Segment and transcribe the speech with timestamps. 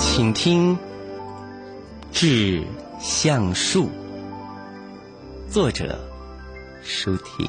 [0.00, 0.74] 请听
[2.10, 2.62] 《致
[2.98, 3.84] 橡树》，
[5.52, 6.00] 作者
[6.82, 7.46] 舒婷。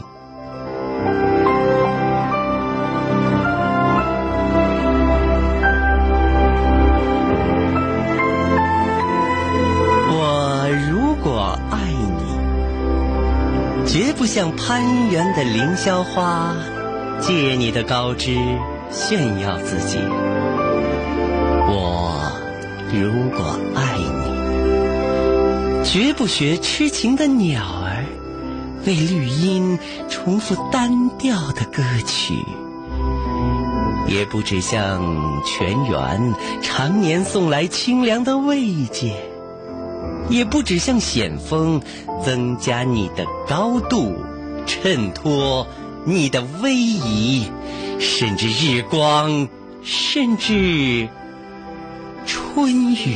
[10.10, 11.78] 我如果爱
[13.79, 16.54] 你，绝不像攀援的凌霄花，
[17.22, 18.38] 借你的高枝
[18.90, 19.98] 炫耀自己。
[21.73, 22.01] 我
[25.91, 28.05] 绝不学痴情的鸟儿，
[28.86, 29.77] 为绿荫
[30.08, 32.34] 重复单调的歌曲，
[34.08, 39.22] 也不只向泉源常年送来清凉的慰藉，
[40.30, 41.82] 也不只向险峰
[42.23, 44.16] 增加你的高度，
[44.66, 45.68] 衬托
[46.05, 47.48] 你的威仪，
[47.99, 49.49] 甚至日光，
[49.84, 51.10] 甚至。
[52.23, 53.16] 春雨，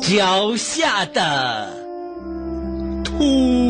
[0.00, 1.68] 脚下的
[3.04, 3.69] 土。